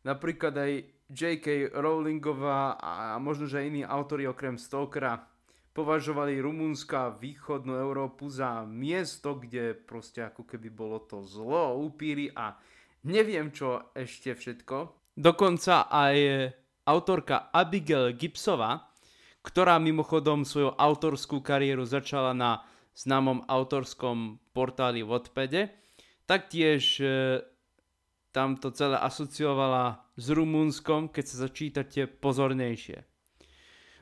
napríklad 0.09 0.57
aj 0.57 0.73
J.K. 1.13 1.77
Rowlingová 1.77 2.81
a 2.81 3.21
možno, 3.21 3.45
že 3.45 3.69
iní 3.69 3.85
autori 3.85 4.25
okrem 4.25 4.57
Stokera 4.57 5.29
považovali 5.79 6.43
Rumunska 6.43 7.15
východnú 7.23 7.79
Európu 7.79 8.27
za 8.27 8.67
miesto, 8.67 9.39
kde 9.39 9.79
proste 9.79 10.27
ako 10.27 10.43
keby 10.43 10.75
bolo 10.75 10.99
to 11.07 11.23
zlo, 11.23 11.79
upíry 11.79 12.35
a 12.35 12.59
neviem 13.07 13.55
čo 13.55 13.95
ešte 13.95 14.35
všetko. 14.35 14.99
Dokonca 15.15 15.87
aj 15.87 16.17
autorka 16.83 17.55
Abigail 17.55 18.11
Gibsova, 18.19 18.91
ktorá 19.47 19.79
mimochodom 19.79 20.43
svoju 20.43 20.75
autorskú 20.75 21.47
kariéru 21.47 21.87
začala 21.87 22.35
na 22.35 22.67
známom 22.99 23.47
autorskom 23.47 24.43
portáli 24.51 25.07
Wattpade, 25.07 25.71
taktiež 26.27 26.99
e, 26.99 27.39
tam 28.35 28.59
to 28.59 28.75
celé 28.75 28.99
asociovala 28.99 30.03
s 30.19 30.27
Rumunskom, 30.35 31.07
keď 31.07 31.25
sa 31.25 31.47
začítate 31.47 32.11
pozornejšie. 32.11 33.07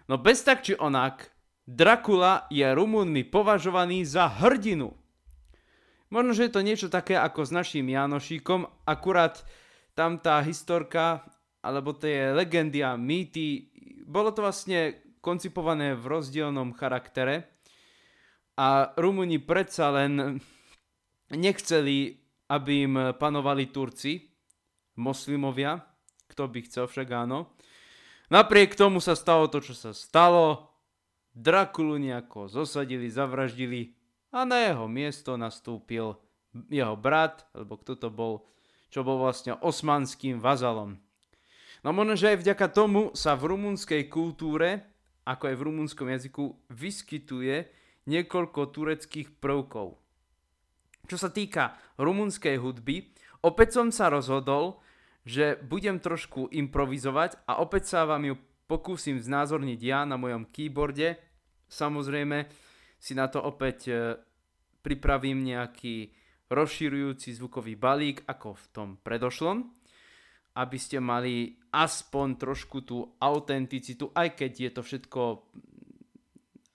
No 0.08 0.16
bez 0.16 0.40
tak 0.40 0.64
či 0.64 0.72
onak, 0.72 1.35
Dracula 1.66 2.46
je 2.46 2.62
Rumunmi 2.62 3.26
považovaný 3.26 4.06
za 4.06 4.30
hrdinu. 4.30 4.94
Možno, 6.14 6.30
že 6.30 6.46
je 6.46 6.54
to 6.54 6.62
niečo 6.62 6.86
také 6.86 7.18
ako 7.18 7.42
s 7.42 7.50
naším 7.50 7.90
Janošíkom, 7.90 8.86
akurát 8.86 9.42
tam 9.98 10.22
tá 10.22 10.38
historka, 10.46 11.26
alebo 11.66 11.90
tie 11.90 12.30
legendy 12.30 12.86
a 12.86 12.94
mýty, 12.94 13.74
bolo 14.06 14.30
to 14.30 14.46
vlastne 14.46 15.02
koncipované 15.18 15.98
v 15.98 16.06
rozdielnom 16.06 16.70
charaktere 16.78 17.50
a 18.54 18.94
Rumúni 18.94 19.42
predsa 19.42 19.90
len 19.90 20.38
nechceli, 21.34 22.14
aby 22.46 22.72
im 22.86 22.94
panovali 23.18 23.74
Turci, 23.74 24.22
moslimovia, 25.02 25.82
kto 26.30 26.46
by 26.46 26.60
chcel, 26.62 26.86
však 26.86 27.08
áno. 27.10 27.58
Napriek 28.30 28.78
tomu 28.78 29.02
sa 29.02 29.18
stalo 29.18 29.50
to, 29.50 29.58
čo 29.58 29.74
sa 29.74 29.90
stalo. 29.90 30.65
Drakulu 31.36 32.00
nejako 32.00 32.48
zosadili, 32.48 33.12
zavraždili 33.12 33.92
a 34.32 34.48
na 34.48 34.72
jeho 34.72 34.88
miesto 34.88 35.36
nastúpil 35.36 36.16
jeho 36.72 36.96
brat, 36.96 37.44
alebo 37.52 37.76
kto 37.76 37.92
to 38.00 38.08
bol, 38.08 38.48
čo 38.88 39.04
bol 39.04 39.20
vlastne 39.20 39.52
osmanským 39.60 40.40
vazalom. 40.40 40.96
No 41.84 41.92
možno, 41.92 42.16
že 42.16 42.32
aj 42.32 42.40
vďaka 42.40 42.66
tomu 42.72 43.12
sa 43.12 43.36
v 43.36 43.52
rumunskej 43.52 44.08
kultúre, 44.08 44.88
ako 45.28 45.52
aj 45.52 45.56
v 45.60 45.64
rumunskom 45.68 46.08
jazyku, 46.08 46.56
vyskytuje 46.72 47.68
niekoľko 48.08 48.60
tureckých 48.72 49.36
prvkov. 49.36 50.00
Čo 51.06 51.16
sa 51.20 51.28
týka 51.28 51.76
rumunskej 52.00 52.56
hudby, 52.58 53.12
opäť 53.44 53.76
som 53.76 53.92
sa 53.92 54.08
rozhodol, 54.08 54.80
že 55.26 55.58
budem 55.60 55.98
trošku 55.98 56.48
improvizovať 56.48 57.44
a 57.44 57.60
opäť 57.60 57.92
sa 57.92 58.08
vám 58.08 58.24
ju 58.24 58.34
pokúsim 58.70 59.18
znázorniť 59.18 59.80
ja 59.82 60.02
na 60.06 60.14
mojom 60.18 60.46
keyboarde. 60.50 61.18
Samozrejme 61.66 62.46
si 62.96 63.12
na 63.12 63.26
to 63.26 63.42
opäť 63.42 63.78
e, 63.90 63.94
pripravím 64.80 65.42
nejaký 65.42 66.14
rozširujúci 66.46 67.34
zvukový 67.34 67.74
balík 67.74 68.22
ako 68.26 68.54
v 68.54 68.66
tom 68.70 68.88
predošlom, 69.02 69.66
aby 70.56 70.78
ste 70.78 71.02
mali 71.02 71.58
aspoň 71.74 72.28
trošku 72.38 72.86
tú 72.86 73.18
autenticitu, 73.18 74.14
aj 74.14 74.38
keď 74.38 74.52
je 74.54 74.70
to 74.72 74.82
všetko, 74.86 75.22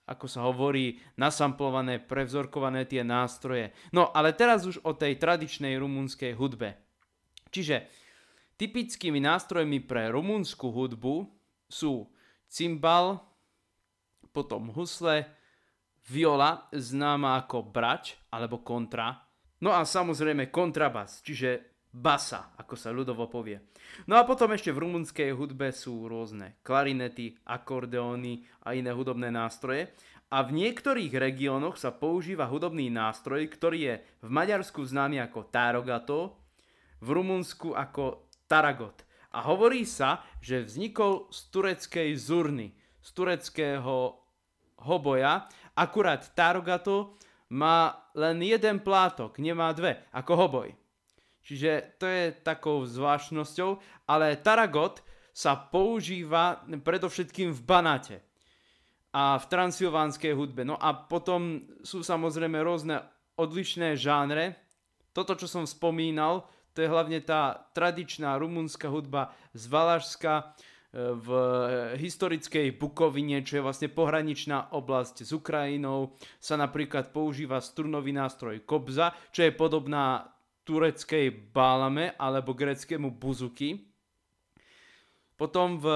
ako 0.06 0.26
sa 0.28 0.44
hovorí, 0.44 1.00
nasamplované, 1.16 1.98
prevzorkované 1.98 2.84
tie 2.84 3.00
nástroje. 3.02 3.72
No 3.90 4.12
ale 4.12 4.36
teraz 4.36 4.68
už 4.68 4.84
o 4.84 4.92
tej 4.92 5.16
tradičnej 5.16 5.74
rumunskej 5.80 6.36
hudbe. 6.36 6.76
Čiže 7.48 7.88
typickými 8.60 9.18
nástrojmi 9.24 9.82
pre 9.82 10.12
rumunskú 10.12 10.70
hudbu 10.70 11.26
sú 11.66 12.06
cymbal, 12.46 13.31
potom 14.32 14.72
husle, 14.72 15.28
viola, 16.08 16.66
známa 16.72 17.38
ako 17.44 17.68
brač 17.68 18.18
alebo 18.32 18.64
kontra. 18.64 19.22
No 19.62 19.70
a 19.70 19.86
samozrejme 19.86 20.50
kontrabas, 20.50 21.22
čiže 21.22 21.72
basa, 21.92 22.56
ako 22.56 22.74
sa 22.74 22.90
ľudovo 22.90 23.28
povie. 23.28 23.60
No 24.08 24.16
a 24.16 24.24
potom 24.24 24.50
ešte 24.56 24.72
v 24.72 24.88
rumunskej 24.88 25.30
hudbe 25.36 25.70
sú 25.70 26.08
rôzne 26.08 26.58
klarinety, 26.64 27.36
akordeóny 27.44 28.42
a 28.64 28.72
iné 28.72 28.90
hudobné 28.90 29.28
nástroje. 29.28 29.92
A 30.32 30.40
v 30.40 30.56
niektorých 30.56 31.12
regiónoch 31.12 31.76
sa 31.76 31.92
používa 31.92 32.48
hudobný 32.48 32.88
nástroj, 32.88 33.44
ktorý 33.52 33.78
je 33.84 33.94
v 34.24 34.28
Maďarsku 34.32 34.80
známy 34.80 35.20
ako 35.20 35.52
tarogato, 35.52 36.40
v 37.04 37.08
Rumunsku 37.12 37.76
ako 37.76 38.32
taragot. 38.48 39.04
A 39.36 39.44
hovorí 39.44 39.84
sa, 39.84 40.24
že 40.40 40.64
vznikol 40.64 41.28
z 41.28 41.38
tureckej 41.52 42.10
zurny, 42.16 42.72
z 43.04 43.08
tureckého 43.12 44.21
hoboja. 44.84 45.46
Akurát 45.72 46.34
tarogato 46.36 47.16
má 47.52 48.08
len 48.16 48.40
jeden 48.44 48.80
plátok, 48.80 49.36
nemá 49.40 49.72
dve, 49.72 50.00
ako 50.12 50.32
hoboj. 50.36 50.68
Čiže 51.42 51.98
to 51.98 52.06
je 52.06 52.32
takou 52.44 52.86
zvláštnosťou, 52.86 53.70
ale 54.06 54.38
taragot 54.38 55.02
sa 55.32 55.56
používa 55.56 56.62
predovšetkým 56.68 57.50
v 57.50 57.60
Banate 57.64 58.16
a 59.12 59.36
v 59.36 59.44
transilvánskej 59.48 60.32
hudbe. 60.32 60.62
No 60.64 60.78
a 60.78 60.94
potom 60.94 61.66
sú 61.82 62.00
samozrejme 62.04 62.56
rôzne 62.62 63.02
odlišné 63.36 63.98
žánre. 63.98 64.56
Toto, 65.12 65.36
čo 65.36 65.48
som 65.50 65.68
spomínal, 65.68 66.48
to 66.72 66.80
je 66.80 66.88
hlavne 66.88 67.20
tá 67.20 67.68
tradičná 67.76 68.32
rumunská 68.40 68.88
hudba 68.88 69.32
z 69.52 69.68
Valašska, 69.68 70.56
v 70.92 71.28
historickej 71.96 72.76
Bukovine, 72.76 73.40
čo 73.40 73.56
je 73.56 73.64
vlastne 73.64 73.88
pohraničná 73.88 74.76
oblasť 74.76 75.24
s 75.24 75.32
Ukrajinou, 75.32 76.12
sa 76.36 76.60
napríklad 76.60 77.16
používa 77.16 77.64
strunový 77.64 78.12
nástroj 78.12 78.60
kobza, 78.68 79.16
čo 79.32 79.48
je 79.48 79.56
podobná 79.56 80.28
tureckej 80.68 81.50
bálame 81.50 82.12
alebo 82.20 82.52
greckému 82.52 83.08
buzuki. 83.16 83.88
Potom 85.40 85.80
v 85.80 85.86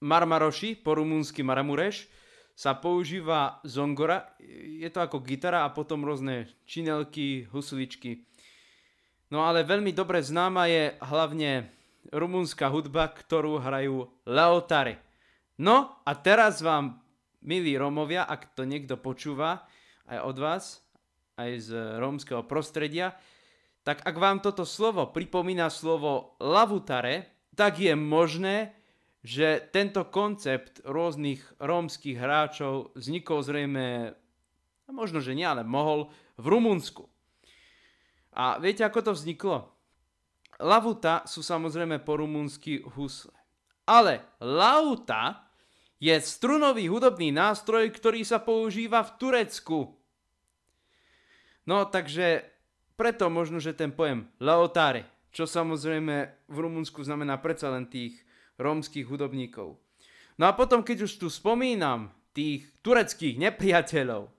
Marmaroši, 0.00 0.80
po 0.80 0.96
rumúnsky 0.96 1.44
Maramureš, 1.44 2.08
sa 2.54 2.72
používa 2.78 3.60
zongora, 3.66 4.32
je 4.78 4.86
to 4.88 5.02
ako 5.02 5.20
gitara 5.20 5.66
a 5.66 5.74
potom 5.74 6.06
rôzne 6.06 6.46
činelky, 6.64 7.44
husličky. 7.50 8.24
No 9.28 9.42
ale 9.42 9.66
veľmi 9.66 9.90
dobre 9.90 10.22
známa 10.22 10.70
je 10.70 10.94
hlavne 11.02 11.66
rumúnska 12.10 12.68
hudba, 12.68 13.08
ktorú 13.08 13.62
hrajú 13.62 14.10
Leotary. 14.26 14.98
No 15.60 16.02
a 16.02 16.12
teraz 16.18 16.60
vám, 16.60 17.00
milí 17.44 17.78
Romovia, 17.78 18.26
ak 18.26 18.58
to 18.58 18.66
niekto 18.66 18.98
počúva, 18.98 19.68
aj 20.10 20.18
od 20.24 20.36
vás, 20.36 20.64
aj 21.38 21.50
z 21.62 21.70
rómskeho 22.00 22.42
prostredia, 22.44 23.14
tak 23.84 24.00
ak 24.02 24.16
vám 24.16 24.40
toto 24.40 24.64
slovo 24.64 25.12
pripomína 25.12 25.68
slovo 25.68 26.40
lavutare, 26.40 27.28
tak 27.52 27.78
je 27.78 27.92
možné, 27.92 28.72
že 29.24 29.60
tento 29.72 30.04
koncept 30.08 30.84
rôznych 30.84 31.40
rómskych 31.60 32.16
hráčov 32.16 32.92
vznikol 32.96 33.40
zrejme, 33.44 34.16
možno 34.88 35.20
že 35.20 35.36
nie, 35.36 35.44
ale 35.44 35.64
mohol, 35.64 36.12
v 36.36 36.46
Rumunsku. 36.50 37.08
A 38.34 38.58
viete, 38.58 38.82
ako 38.82 39.00
to 39.00 39.12
vzniklo? 39.14 39.73
Lavuta 40.62 41.26
sú 41.26 41.42
samozrejme 41.42 42.02
po 42.02 42.20
rumúnsky 42.20 42.84
husle. 42.94 43.34
Ale 43.84 44.22
lauta 44.40 45.50
je 45.98 46.14
strunový 46.20 46.88
hudobný 46.88 47.32
nástroj, 47.32 47.90
ktorý 47.90 48.22
sa 48.22 48.40
používa 48.40 49.02
v 49.02 49.10
Turecku. 49.18 49.78
No 51.64 51.88
takže 51.88 52.44
preto 52.94 53.26
možno, 53.32 53.58
že 53.58 53.74
ten 53.74 53.90
pojem 53.90 54.28
lautare, 54.38 55.08
čo 55.34 55.48
samozrejme 55.48 56.46
v 56.46 56.56
Rumunsku 56.56 57.02
znamená 57.02 57.40
predsa 57.42 57.72
len 57.72 57.90
tých 57.90 58.22
rómskych 58.60 59.08
hudobníkov. 59.08 59.74
No 60.38 60.44
a 60.46 60.52
potom, 60.54 60.82
keď 60.86 61.10
už 61.10 61.18
tu 61.18 61.26
spomínam 61.26 62.10
tých 62.34 62.70
tureckých 62.82 63.38
nepriateľov, 63.38 64.30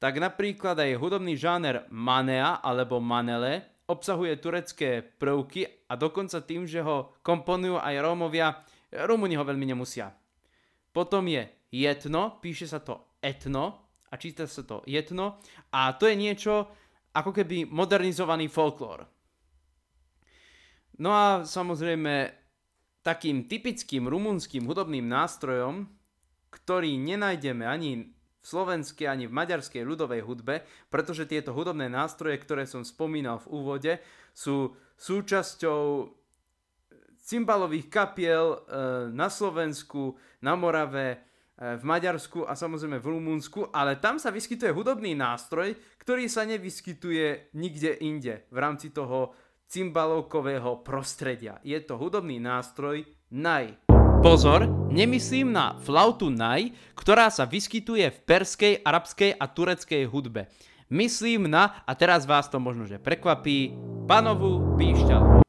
tak 0.00 0.20
napríklad 0.20 0.76
aj 0.76 1.00
hudobný 1.00 1.32
žáner 1.36 1.88
manea 1.88 2.60
alebo 2.60 3.00
manele 3.00 3.73
obsahuje 3.84 4.40
turecké 4.40 5.04
prvky 5.04 5.88
a 5.88 5.96
dokonca 5.96 6.40
tým, 6.40 6.64
že 6.64 6.80
ho 6.80 7.12
komponujú 7.20 7.76
aj 7.76 7.94
Rómovia, 8.00 8.64
Rumúni 8.94 9.34
ho 9.36 9.44
veľmi 9.44 9.66
nemusia. 9.68 10.14
Potom 10.94 11.26
je 11.26 11.44
jetno, 11.74 12.38
píše 12.38 12.70
sa 12.70 12.78
to 12.78 13.18
etno 13.18 13.90
a 14.08 14.14
číta 14.14 14.46
sa 14.46 14.62
to 14.62 14.86
jetno 14.86 15.42
a 15.74 15.90
to 15.98 16.06
je 16.06 16.14
niečo 16.14 16.70
ako 17.14 17.34
keby 17.34 17.66
modernizovaný 17.66 18.46
folklór. 18.46 19.02
No 21.02 21.10
a 21.10 21.42
samozrejme 21.42 22.30
takým 23.02 23.50
typickým 23.50 24.06
rumunským 24.06 24.64
hudobným 24.64 25.04
nástrojom, 25.04 25.90
ktorý 26.54 26.94
nenájdeme 26.94 27.66
ani 27.66 28.13
v 28.44 28.46
slovenskej 28.46 29.08
ani 29.08 29.24
v 29.24 29.32
maďarskej 29.32 29.80
ľudovej 29.80 30.20
hudbe, 30.20 30.60
pretože 30.92 31.24
tieto 31.24 31.56
hudobné 31.56 31.88
nástroje, 31.88 32.36
ktoré 32.44 32.68
som 32.68 32.84
spomínal 32.84 33.40
v 33.40 33.50
úvode, 33.56 33.92
sú 34.36 34.76
súčasťou 35.00 36.12
cymbalových 37.24 37.88
kapiel 37.88 38.46
e, 38.52 38.58
na 39.16 39.32
Slovensku, 39.32 40.20
na 40.44 40.52
Morave, 40.60 41.08
e, 41.08 41.18
v 41.80 41.82
Maďarsku 41.88 42.44
a 42.44 42.52
samozrejme 42.52 43.00
v 43.00 43.08
Rumunsku, 43.16 43.72
ale 43.72 43.96
tam 43.96 44.20
sa 44.20 44.28
vyskytuje 44.28 44.68
hudobný 44.76 45.16
nástroj, 45.16 45.72
ktorý 45.96 46.28
sa 46.28 46.44
nevyskytuje 46.44 47.56
nikde 47.56 47.96
inde 48.04 48.44
v 48.52 48.56
rámci 48.60 48.92
toho 48.92 49.32
cymbalovkového 49.72 50.84
prostredia. 50.84 51.56
Je 51.64 51.80
to 51.80 51.96
hudobný 51.96 52.36
nástroj 52.36 53.08
naj. 53.32 53.83
Pozor, 54.24 54.64
nemyslím 54.88 55.52
na 55.52 55.76
flautu 55.84 56.32
naj, 56.32 56.72
ktorá 56.96 57.28
sa 57.28 57.44
vyskytuje 57.44 58.08
v 58.08 58.18
perskej, 58.24 58.80
arabskej 58.80 59.36
a 59.36 59.44
tureckej 59.44 60.08
hudbe. 60.08 60.48
Myslím 60.88 61.44
na, 61.44 61.84
a 61.84 61.92
teraz 61.92 62.24
vás 62.24 62.48
to 62.48 62.56
možno 62.56 62.88
že 62.88 62.96
prekvapí, 62.96 63.76
panovú 64.08 64.80
píšťalu. 64.80 65.44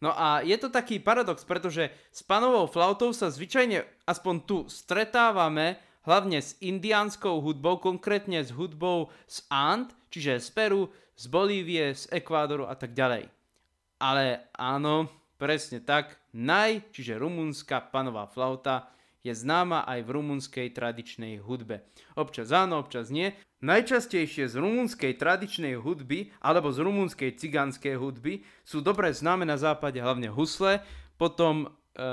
No 0.00 0.16
a 0.16 0.40
je 0.40 0.56
to 0.56 0.72
taký 0.72 0.96
paradox, 0.96 1.44
pretože 1.44 1.92
s 2.08 2.24
panovou 2.24 2.64
flautou 2.72 3.12
sa 3.12 3.28
zvyčajne 3.28 3.84
aspoň 4.08 4.34
tu 4.48 4.64
stretávame 4.72 5.76
hlavne 6.08 6.40
s 6.40 6.56
indiánskou 6.64 7.36
hudbou, 7.44 7.84
konkrétne 7.84 8.40
s 8.40 8.48
hudbou 8.48 9.12
z 9.28 9.44
And, 9.52 9.92
čiže 10.08 10.40
z 10.40 10.48
Peru, 10.56 10.88
z 11.20 11.28
Bolívie, 11.28 11.92
z 11.92 12.08
Ekvádoru 12.16 12.64
a 12.64 12.80
tak 12.80 12.96
ďalej. 12.96 13.28
Ale 14.00 14.48
áno, 14.56 15.19
Presne 15.40 15.80
tak, 15.80 16.20
naj, 16.36 16.92
čiže 16.92 17.16
rumunská 17.16 17.80
panová 17.80 18.28
flauta, 18.28 18.92
je 19.24 19.32
známa 19.32 19.88
aj 19.88 20.04
v 20.04 20.10
rumunskej 20.20 20.68
tradičnej 20.76 21.40
hudbe. 21.40 21.80
Občas 22.12 22.52
áno, 22.52 22.76
občas 22.76 23.08
nie. 23.08 23.32
Najčastejšie 23.64 24.52
z 24.52 24.56
rumunskej 24.56 25.16
tradičnej 25.16 25.80
hudby 25.80 26.32
alebo 26.44 26.68
z 26.72 26.84
rumunskej 26.84 27.40
cigánskej 27.40 27.96
hudby 27.96 28.44
sú 28.64 28.84
dobre 28.84 29.12
známe 29.12 29.48
na 29.48 29.56
západe 29.56 30.00
hlavne 30.00 30.32
husle, 30.32 30.84
potom 31.16 31.64
e, 31.64 31.68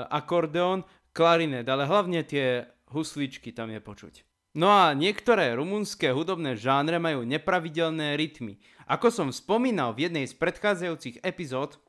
akordeón, 0.08 0.84
klarinet, 1.16 1.68
ale 1.68 1.88
hlavne 1.88 2.24
tie 2.24 2.68
husličky 2.92 3.52
tam 3.52 3.72
je 3.72 3.80
počuť. 3.80 4.14
No 4.56 4.72
a 4.72 4.96
niektoré 4.96 5.52
rumunské 5.52 6.12
hudobné 6.12 6.56
žánre 6.56 6.96
majú 6.96 7.24
nepravidelné 7.28 8.16
rytmy. 8.16 8.56
Ako 8.88 9.12
som 9.12 9.28
spomínal 9.32 9.92
v 9.92 10.08
jednej 10.08 10.24
z 10.24 10.36
predchádzajúcich 10.36 11.20
epizód, 11.24 11.80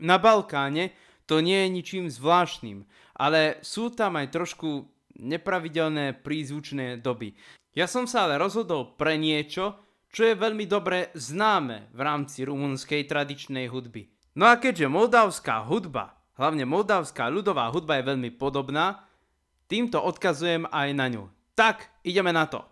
na 0.00 0.16
Balkáne 0.18 0.94
to 1.28 1.44
nie 1.44 1.66
je 1.66 1.68
ničím 1.68 2.06
zvláštnym, 2.08 2.88
ale 3.18 3.60
sú 3.60 3.92
tam 3.92 4.16
aj 4.16 4.32
trošku 4.32 4.88
nepravidelné 5.18 6.16
prízvučné 6.24 7.02
doby. 7.04 7.36
Ja 7.76 7.84
som 7.84 8.08
sa 8.08 8.24
ale 8.24 8.40
rozhodol 8.40 8.96
pre 8.96 9.20
niečo, 9.20 9.76
čo 10.08 10.24
je 10.24 10.34
veľmi 10.40 10.64
dobre 10.64 11.12
známe 11.12 11.92
v 11.92 12.00
rámci 12.00 12.48
rumunskej 12.48 13.04
tradičnej 13.04 13.68
hudby. 13.68 14.08
No 14.40 14.48
a 14.48 14.56
keďže 14.56 14.88
moldavská 14.88 15.68
hudba, 15.68 16.16
hlavne 16.40 16.64
moldavská 16.64 17.28
ľudová 17.28 17.68
hudba 17.68 18.00
je 18.00 18.08
veľmi 18.08 18.30
podobná, 18.40 19.04
týmto 19.68 20.00
odkazujem 20.00 20.64
aj 20.72 20.88
na 20.96 21.06
ňu. 21.12 21.24
Tak, 21.52 22.02
ideme 22.06 22.32
na 22.32 22.48
to. 22.48 22.64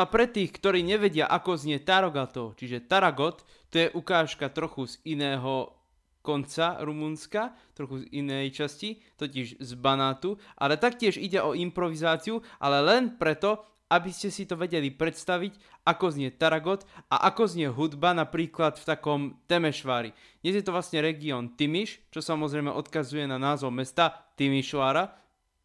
No 0.00 0.08
a 0.08 0.16
pre 0.16 0.24
tých, 0.24 0.56
ktorí 0.56 0.80
nevedia, 0.80 1.28
ako 1.28 1.60
znie 1.60 1.76
Tarogato, 1.84 2.56
čiže 2.56 2.88
Taragot, 2.88 3.44
to 3.68 3.84
je 3.84 3.92
ukážka 3.92 4.48
trochu 4.48 4.88
z 4.88 4.96
iného 5.12 5.76
konca 6.24 6.80
Rumunska, 6.80 7.52
trochu 7.76 8.08
z 8.08 8.24
inej 8.24 8.48
časti, 8.56 8.96
totiž 9.20 9.60
z 9.60 9.70
Banátu, 9.76 10.40
ale 10.56 10.80
taktiež 10.80 11.20
ide 11.20 11.44
o 11.44 11.52
improvizáciu, 11.52 12.40
ale 12.56 12.80
len 12.80 13.20
preto, 13.20 13.60
aby 13.92 14.08
ste 14.08 14.32
si 14.32 14.48
to 14.48 14.56
vedeli 14.56 14.88
predstaviť, 14.88 15.84
ako 15.84 16.16
znie 16.16 16.32
Taragot 16.32 16.88
a 17.12 17.28
ako 17.28 17.52
znie 17.52 17.68
hudba 17.68 18.16
napríklad 18.16 18.80
v 18.80 18.88
takom 18.88 19.20
Temešvári. 19.52 20.16
Dnes 20.40 20.56
je 20.56 20.64
to 20.64 20.72
vlastne 20.72 21.04
región 21.04 21.60
Timiš, 21.60 22.08
čo 22.08 22.24
samozrejme 22.24 22.72
odkazuje 22.72 23.28
na 23.28 23.36
názov 23.36 23.68
mesta 23.68 24.32
Timišvára, 24.40 25.12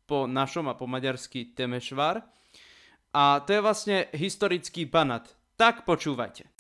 po 0.04 0.28
našom 0.28 0.68
a 0.68 0.76
po 0.76 0.92
maďarsky 0.92 1.56
Temešvár. 1.56 2.36
A 3.16 3.40
to 3.48 3.56
je 3.56 3.64
vlastne 3.64 3.98
historický 4.12 4.84
Banat. 4.92 5.32
Tak 5.56 5.88
počúvajte. 5.88 6.55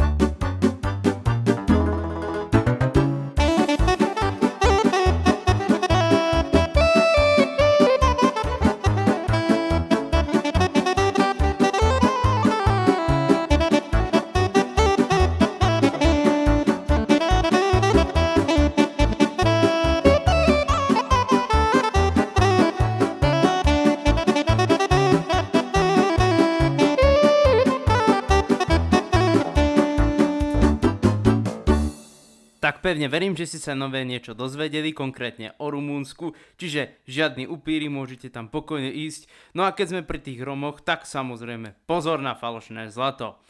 Pevne 32.85 33.09
verím, 33.09 33.33
že 33.33 33.49
si 33.49 33.57
sa 33.57 33.73
nové 33.73 34.05
niečo 34.05 34.37
dozvedeli, 34.37 34.93
konkrétne 34.93 35.57
o 35.57 35.73
Rumúnsku, 35.73 36.37
čiže 36.61 37.01
žiadny 37.09 37.49
upíry, 37.49 37.89
môžete 37.89 38.29
tam 38.29 38.45
pokojne 38.53 38.93
ísť. 38.93 39.25
No 39.57 39.65
a 39.65 39.73
keď 39.73 39.85
sme 39.89 40.01
pri 40.05 40.21
tých 40.21 40.45
Romoch, 40.45 40.85
tak 40.85 41.09
samozrejme 41.09 41.73
pozor 41.89 42.21
na 42.21 42.37
falošné 42.37 42.93
zlato. 42.93 43.41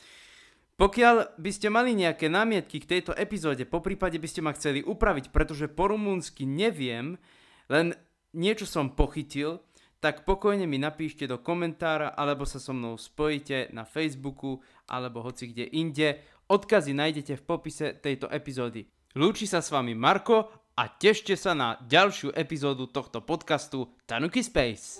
Pokiaľ 0.80 1.36
by 1.36 1.52
ste 1.52 1.68
mali 1.68 1.92
nejaké 1.92 2.32
námietky 2.32 2.80
k 2.80 2.96
tejto 2.96 3.12
epizóde, 3.12 3.68
po 3.68 3.84
prípade 3.84 4.16
by 4.16 4.28
ste 4.32 4.40
ma 4.40 4.56
chceli 4.56 4.80
upraviť, 4.80 5.36
pretože 5.36 5.68
po 5.68 5.92
rumúnsky 5.92 6.48
neviem, 6.48 7.20
len 7.68 7.92
niečo 8.32 8.64
som 8.64 8.96
pochytil, 8.96 9.60
tak 10.00 10.24
pokojne 10.24 10.64
mi 10.64 10.80
napíšte 10.80 11.28
do 11.28 11.44
komentára 11.44 12.16
alebo 12.16 12.48
sa 12.48 12.60
so 12.60 12.72
mnou 12.72 12.96
spojite 12.96 13.68
na 13.76 13.84
Facebooku 13.84 14.64
alebo 14.88 15.20
hoci 15.24 15.52
kde 15.52 15.68
inde. 15.76 16.24
Odkazy 16.48 16.96
nájdete 16.96 17.40
v 17.40 17.44
popise 17.44 17.96
tejto 18.00 18.32
epizódy. 18.32 18.95
Lúči 19.16 19.48
sa 19.48 19.64
s 19.64 19.72
vami 19.72 19.96
Marko 19.96 20.52
a 20.76 20.92
tešte 20.92 21.40
sa 21.40 21.56
na 21.56 21.80
ďalšiu 21.88 22.36
epizódu 22.36 22.92
tohto 22.92 23.24
podcastu 23.24 23.88
Tanuki 24.04 24.44
Space. 24.44 25.00